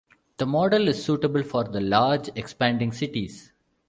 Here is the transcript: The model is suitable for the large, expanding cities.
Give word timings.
The 0.37 0.47
model 0.47 0.87
is 0.87 1.05
suitable 1.05 1.43
for 1.43 1.63
the 1.63 1.79
large, 1.79 2.31
expanding 2.35 2.91
cities. 2.91 3.51